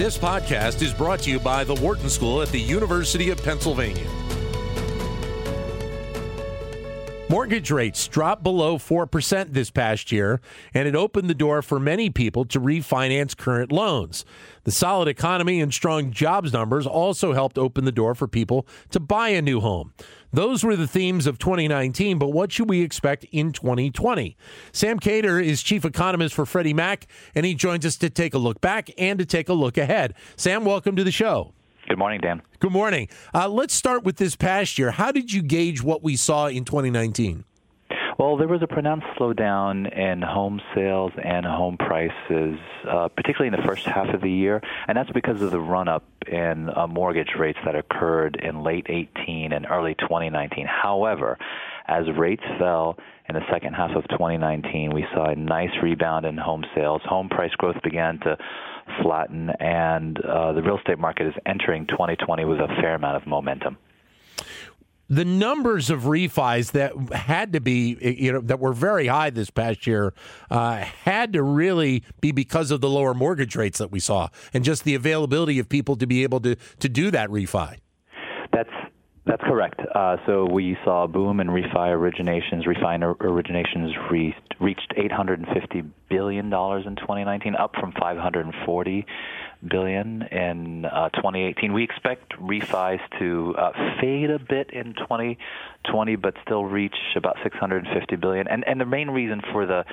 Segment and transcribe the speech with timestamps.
[0.00, 4.08] This podcast is brought to you by the Wharton School at the University of Pennsylvania.
[7.30, 10.40] Mortgage rates dropped below 4% this past year,
[10.74, 14.24] and it opened the door for many people to refinance current loans.
[14.64, 18.98] The solid economy and strong jobs numbers also helped open the door for people to
[18.98, 19.94] buy a new home.
[20.32, 24.36] Those were the themes of 2019, but what should we expect in 2020?
[24.72, 28.38] Sam Khater is chief economist for Freddie Mac, and he joins us to take a
[28.38, 30.14] look back and to take a look ahead.
[30.34, 31.52] Sam, welcome to the show.
[31.88, 32.42] Good morning, Dan.
[32.60, 33.08] Good morning.
[33.34, 34.92] Uh, let's start with this past year.
[34.92, 37.44] How did you gauge what we saw in 2019?
[38.20, 43.58] Well, there was a pronounced slowdown in home sales and home prices, uh, particularly in
[43.58, 47.30] the first half of the year, and that's because of the run-up in uh, mortgage
[47.38, 50.66] rates that occurred in late 18 and early 2019.
[50.66, 51.38] However,
[51.88, 56.36] as rates fell in the second half of 2019, we saw a nice rebound in
[56.36, 57.00] home sales.
[57.06, 58.36] Home price growth began to
[59.02, 63.26] flatten, and uh, the real estate market is entering 2020 with a fair amount of
[63.26, 63.76] momentum
[65.10, 69.50] the numbers of refis that had to be, you know, that were very high this
[69.50, 70.14] past year,
[70.50, 74.64] uh, had to really be because of the lower mortgage rates that we saw, and
[74.64, 77.76] just the availability of people to be able to to do that refi.
[78.52, 78.70] That's
[79.26, 79.80] that's correct.
[79.94, 82.66] Uh, so we saw a boom in refi originations.
[82.66, 89.06] Refi originations reached, reached 850 billion dollars in 2019, up from 540
[89.68, 91.72] billion in uh, 2018.
[91.72, 98.16] We expect refis to uh, fade a bit in 2020, but still reach about 650
[98.16, 98.48] billion.
[98.48, 99.84] And and the main reason for the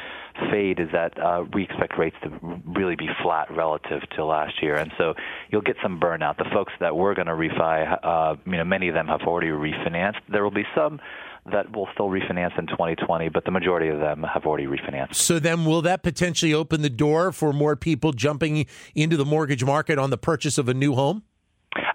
[0.51, 4.75] fade is that uh, we expect rates to really be flat relative to last year,
[4.75, 5.13] and so
[5.49, 6.37] you'll get some burnout.
[6.37, 9.47] The folks that were going to refi, uh, you know, many of them have already
[9.47, 10.21] refinanced.
[10.29, 10.99] There will be some
[11.51, 15.15] that will still refinance in 2020, but the majority of them have already refinanced.
[15.15, 18.65] So then, will that potentially open the door for more people jumping
[18.95, 21.23] into the mortgage market on the purchase of a new home?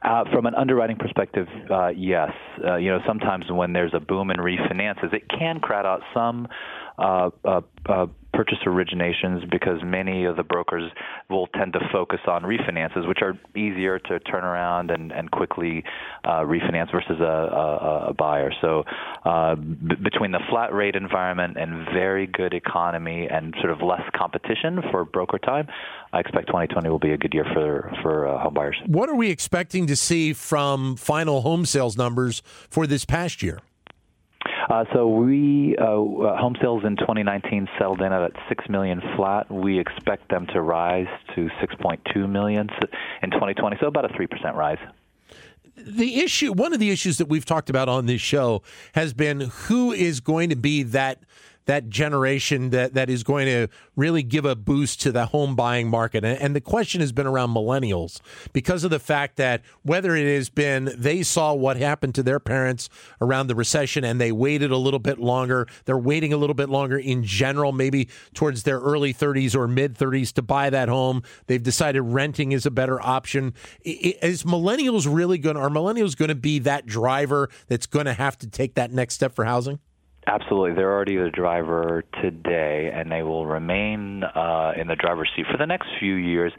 [0.05, 2.31] Uh, from an underwriting perspective, uh, yes.
[2.65, 6.49] Uh, you know, sometimes when there's a boom in refinances, it can crowd out some
[6.99, 10.91] uh, uh, uh, purchase originations because many of the brokers
[11.29, 15.85] will tend to focus on refinances, which are easier to turn around and, and quickly
[16.25, 18.53] uh, refinance versus a, a, a buyer.
[18.61, 18.85] So,
[19.25, 24.03] uh, b- between the flat rate environment and very good economy and sort of less
[24.17, 25.69] competition for broker time,
[26.13, 28.77] I expect 2020 will be a good year for for uh, home buyers.
[28.87, 33.61] What are we expecting to see from final home sales numbers for this past year?
[34.73, 39.51] Uh, so we uh, uh home sales in 2019 settled in at 6 million flat.
[39.51, 42.71] We expect them to rise to 6.2 million
[43.23, 44.79] in 2020, so about a three percent rise.
[45.77, 48.63] The issue, one of the issues that we've talked about on this show,
[48.95, 51.19] has been who is going to be that
[51.67, 55.89] that generation that, that is going to really give a boost to the home buying
[55.89, 56.25] market.
[56.25, 58.21] And, and the question has been around millennials
[58.53, 62.41] because of the fact that whether it has been they saw what happened to their
[62.41, 62.89] parents
[63.21, 66.69] around the recession and they waited a little bit longer, they're waiting a little bit
[66.69, 71.23] longer in general, maybe towards their early 30s or mid 30s to buy that home.
[71.47, 73.55] They've decided renting is a better option.
[73.83, 75.57] Is millennials really going?
[75.57, 79.15] Are millennials going to be that driver that's going to have to take that next
[79.15, 79.79] step for housing?
[80.27, 80.75] Absolutely.
[80.75, 85.59] They're already the driver today, and they will remain uh, in the driver's seat for
[85.59, 86.53] the next few years.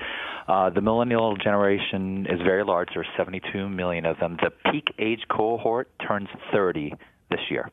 [0.47, 2.90] Uh, the millennial generation is very large.
[2.94, 4.38] There are 72 million of them.
[4.41, 6.94] The peak age cohort turns 30
[7.31, 7.72] this year,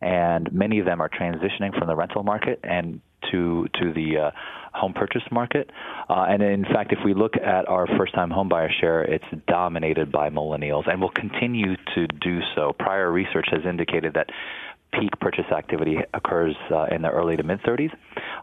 [0.00, 4.30] and many of them are transitioning from the rental market and to to the uh,
[4.72, 5.70] home purchase market.
[6.08, 10.30] Uh, and in fact, if we look at our first-time homebuyer share, it's dominated by
[10.30, 12.72] millennials, and will continue to do so.
[12.78, 14.30] Prior research has indicated that
[14.92, 17.92] peak purchase activity occurs uh, in the early to mid 30s.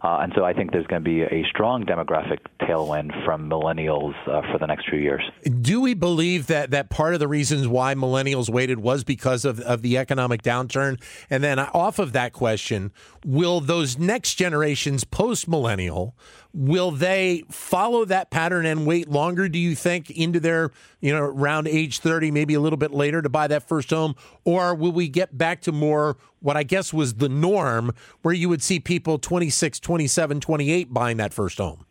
[0.03, 4.13] Uh, and so I think there's going to be a strong demographic tailwind from millennials
[4.27, 5.23] uh, for the next few years.
[5.61, 9.59] Do we believe that, that part of the reasons why millennials waited was because of,
[9.61, 11.01] of the economic downturn?
[11.29, 12.91] And then off of that question,
[13.25, 16.15] will those next generations post millennial
[16.55, 20.71] will they follow that pattern and wait longer do you think into their
[21.01, 24.15] you know around age 30 maybe a little bit later to buy that first home
[24.45, 26.15] or will we get back to more
[26.45, 31.17] what i guess was the norm where you would see people 26 27 28 buying
[31.17, 31.85] that first home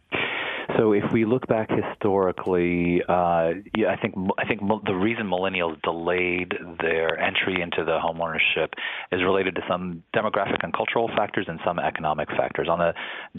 [0.76, 5.80] so if we look back historically, uh, yeah, I think I think the reason millennials
[5.82, 8.68] delayed their entry into the homeownership
[9.12, 12.68] is related to some demographic and cultural factors and some economic factors.
[12.68, 12.92] On the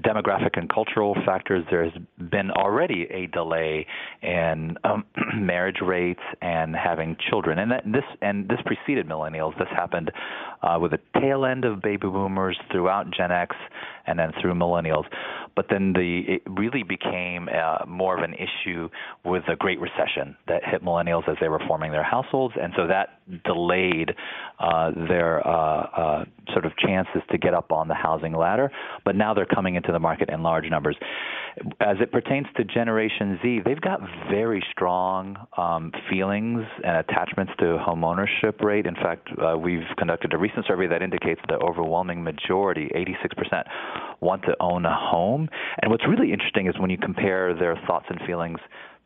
[0.04, 3.86] demographic and cultural factors, there's been already a delay
[4.22, 5.06] in um,
[5.36, 9.58] marriage rates and having children, and that, this and this preceded millennials.
[9.58, 10.12] This happened
[10.62, 13.56] uh, with the tail end of baby boomers throughout Gen X
[14.08, 15.06] and then through millennials.
[15.56, 18.90] But then the it really became uh, more of an issue
[19.24, 22.88] with the Great Recession that hit millennials as they were forming their households, and so
[22.88, 24.12] that delayed
[24.60, 28.72] uh, their uh, uh, sort of chances to get up on the housing ladder.
[29.04, 30.96] But now they're coming into the market in large numbers.
[31.80, 37.78] As it pertains to Generation Z, they've got very strong um, feelings and attachments to
[37.78, 38.86] homeownership rate.
[38.86, 43.64] In fact, uh, we've conducted a recent survey that indicates the overwhelming majority, 86%,
[44.22, 45.50] want to own a home.
[45.82, 48.60] And what's really interesting is when you compare their thoughts and feelings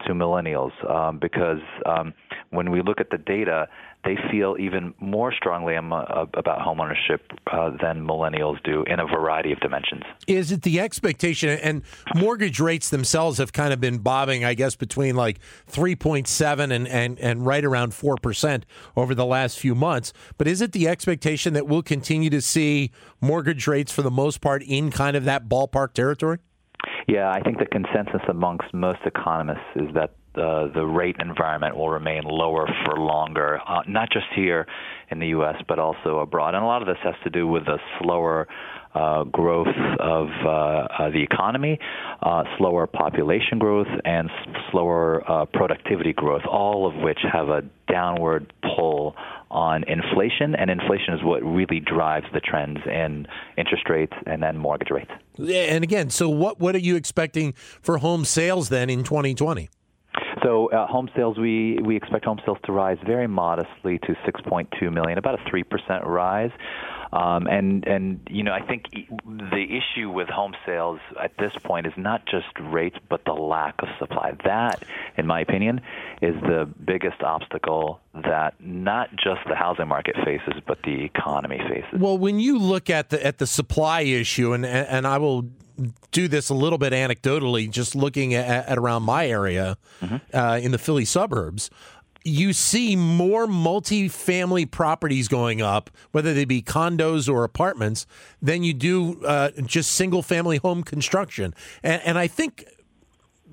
[0.06, 2.14] to millennials, um, because um,
[2.52, 3.68] when we look at the data,
[4.06, 7.20] they feel even more strongly about homeownership
[7.52, 10.04] uh, than millennials do in a variety of dimensions.
[10.26, 11.50] Is it the expectation?
[11.50, 11.82] And
[12.16, 17.20] mortgage rates themselves have kind of been bobbing, I guess, between like 3.7 and, and,
[17.20, 18.64] and right around 4%
[18.96, 20.14] over the last few months.
[20.38, 24.40] But is it the expectation that we'll continue to see mortgage rates for the most
[24.40, 26.40] part in kind of that ballpark territory?
[27.10, 31.90] Yeah, I think the consensus amongst most economists is that uh, the rate environment will
[31.90, 34.68] remain lower for longer, uh, not just here
[35.10, 36.54] in the U.S., but also abroad.
[36.54, 38.48] And a lot of this has to do with the slower
[38.94, 41.80] uh, growth of uh, uh, the economy,
[42.22, 44.30] uh, slower population growth, and
[44.72, 49.16] slower productivity growth, all of which have a downward pull
[49.52, 50.56] on inflation.
[50.56, 55.12] And inflation is what really drives the trends in interest rates and then mortgage rates.
[55.38, 59.70] And again, so what, what are you expecting for home sales then in 2020?
[60.44, 64.94] So uh, home sales, we we expect home sales to rise very modestly to 6.2
[64.94, 66.52] million, about a three percent rise.
[67.12, 71.88] Um, and and you know I think the issue with home sales at this point
[71.88, 74.34] is not just rates, but the lack of supply.
[74.46, 74.84] That,
[75.18, 75.82] in my opinion,
[76.22, 82.00] is the biggest obstacle that not just the housing market faces, but the economy faces.
[82.00, 85.50] Well, when you look at the at the supply issue, and and I will
[86.12, 90.18] do this a little bit anecdotally, just looking at, at around my area mm-hmm.
[90.34, 91.70] uh, in the Philly suburbs
[92.24, 98.06] you see more multi-family properties going up, whether they be condos or apartments,
[98.42, 101.54] than you do uh, just single-family home construction.
[101.82, 102.66] And, and I think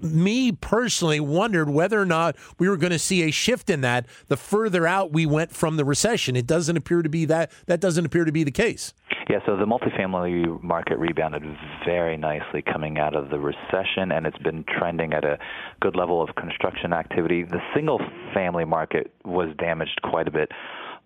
[0.03, 4.07] me personally wondered whether or not we were going to see a shift in that
[4.29, 6.37] the further out we went from the recession.
[6.37, 8.95] It doesn't appear to be that that doesn't appear to be the case.
[9.29, 11.43] Yeah, so the multifamily market rebounded
[11.85, 15.37] very nicely coming out of the recession, and it's been trending at a
[15.81, 17.43] good level of construction activity.
[17.43, 18.01] The single
[18.33, 20.53] family market was damaged quite a bit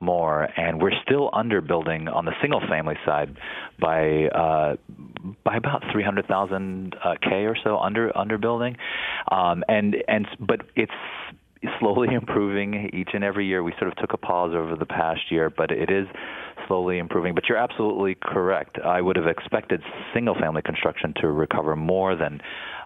[0.00, 3.36] more, and we're still underbuilding on the single family side
[3.78, 4.76] by uh,
[5.44, 8.76] by about 300,000 uh, k or so under underbuilding,
[9.30, 10.92] um, and and but it's
[11.78, 13.62] slowly improving each and every year.
[13.62, 16.06] We sort of took a pause over the past year, but it is
[16.70, 17.34] slowly improving.
[17.34, 18.78] But you're absolutely correct.
[18.78, 19.82] I would have expected
[20.14, 22.40] single family construction to recover more than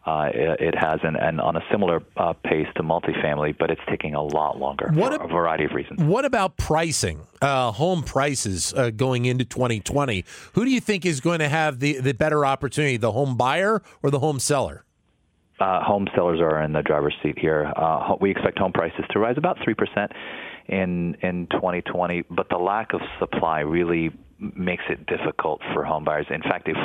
[0.06, 4.14] uh, it, has, and, and, on a similar uh, pace to multifamily, but it's taking
[4.14, 6.02] a lot longer what for a, a variety of reasons.
[6.02, 10.24] What about pricing, uh, home prices uh, going into 2020?
[10.52, 13.82] Who do you think is going to have the, the better opportunity, the home buyer
[14.02, 14.84] or the home seller?
[15.58, 17.72] Uh, home sellers are in the driver's seat here.
[17.74, 20.08] Uh, we expect home prices to rise about 3%
[20.66, 26.26] in in 2020, but the lack of supply really makes it difficult for home buyers.
[26.30, 26.76] In fact, if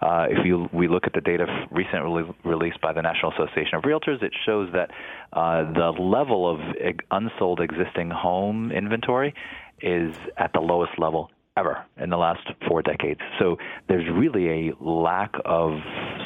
[0.00, 3.82] uh, if you we look at the data recently released by the National Association of
[3.84, 4.90] Realtors, it shows that
[5.32, 6.60] uh, the level of
[7.10, 9.34] unsold existing home inventory
[9.80, 13.20] is at the lowest level ever in the last four decades.
[13.38, 13.56] So
[13.88, 15.72] there's really a lack of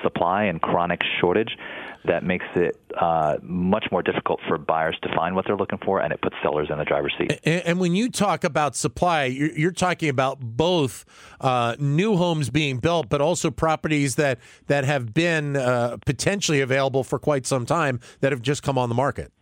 [0.03, 1.57] supply and chronic shortage
[2.05, 6.01] that makes it uh, much more difficult for buyers to find what they're looking for,
[6.01, 7.39] and it puts sellers in the driver's seat.
[7.45, 11.05] And, and when you talk about supply, you're, you're talking about both
[11.41, 17.05] uh, new homes being built, but also properties that that have been uh, potentially available
[17.05, 19.33] for quite some time that have just come on the market.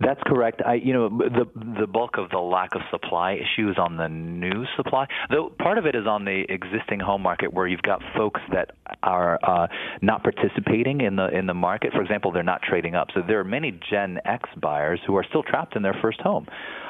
[0.00, 0.62] That's correct.
[0.64, 1.46] I, you know, the
[1.80, 5.06] the bulk of the lack of supply issue is on the new supply.
[5.30, 8.72] Though part of it is on the existing home market, where you've got folks that
[9.02, 9.68] are uh,
[10.02, 11.92] not participating in the in the market.
[11.92, 13.08] For example, they're not trading up.
[13.14, 16.46] So there are many Gen X buyers who are still trapped in their first home.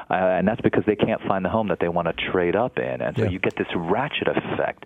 [0.08, 2.78] Uh, and that's because they can't find the home that they want to trade up
[2.78, 3.28] in, and so yeah.
[3.28, 4.84] you get this ratchet effect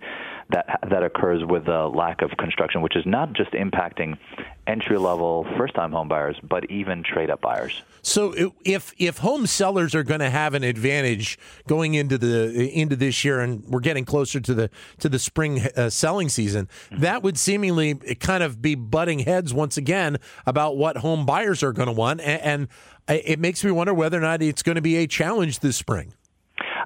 [0.53, 4.19] that that occurs with the lack of construction, which is not just impacting
[4.67, 7.83] entry level first time home buyers, but even trade up buyers.
[8.03, 12.97] So if if home sellers are going to have an advantage going into the into
[12.97, 17.03] this year, and we're getting closer to the to the spring uh, selling season, mm-hmm.
[17.03, 20.17] that would seemingly kind of be butting heads once again
[20.47, 22.69] about what home buyers are going to want, and, and
[23.09, 26.15] it makes me wonder whether or not it's going to be a challenge this spring.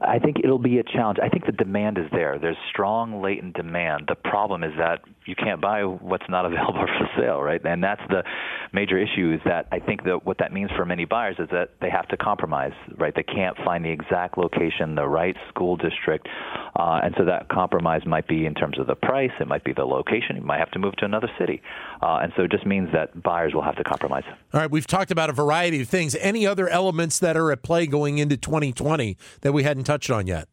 [0.08, 1.18] I think it'll be a challenge.
[1.22, 2.38] I think the demand is there.
[2.38, 4.04] There's strong latent demand.
[4.08, 7.60] The problem is that you can't buy what's not available for sale, right?
[7.64, 8.22] And that's the
[8.72, 9.32] major issue.
[9.34, 12.08] Is that I think that what that means for many buyers is that they have
[12.08, 13.14] to compromise, right?
[13.14, 16.28] They can't find the exact location, the right school district,
[16.76, 19.30] uh, and so that compromise might be in terms of the price.
[19.40, 20.36] It might be the location.
[20.36, 21.62] You might have to move to another city,
[22.02, 24.24] uh, and so it just means that buyers will have to compromise.
[24.52, 26.14] All right, we've talked about a variety of things.
[26.20, 30.26] Any other elements that are at play going into 2020 that we hadn't touched on
[30.26, 30.48] yet?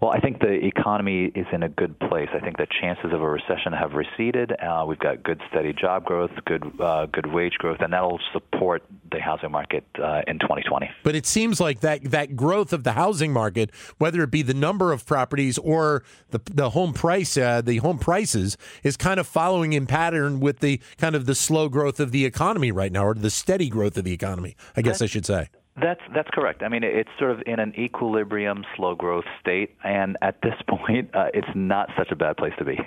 [0.00, 2.28] Well, I think the economy is in a good place.
[2.34, 4.52] I think the chances of a recession have receded.
[4.60, 8.82] Uh, we've got good, steady job growth, good, uh, good wage growth, and that'll support
[9.10, 10.90] the housing market uh, in 2020.
[11.02, 14.54] But it seems like that that growth of the housing market, whether it be the
[14.54, 19.26] number of properties or the the home price, uh, the home prices, is kind of
[19.26, 23.04] following in pattern with the kind of the slow growth of the economy right now,
[23.04, 24.56] or the steady growth of the economy.
[24.76, 25.48] I guess I should say.
[25.80, 26.62] That's that's correct.
[26.62, 31.08] I mean, it's sort of in an equilibrium, slow growth state, and at this point,
[31.14, 32.78] uh, it's not such a bad place to be.